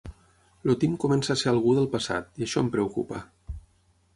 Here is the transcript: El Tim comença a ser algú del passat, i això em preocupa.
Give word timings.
El 0.71 0.77
Tim 0.83 0.95
comença 1.03 1.35
a 1.35 1.39
ser 1.41 1.51
algú 1.51 1.75
del 1.81 1.87
passat, 1.97 2.33
i 2.41 2.47
això 2.47 2.65
em 2.65 2.73
preocupa. 2.77 3.21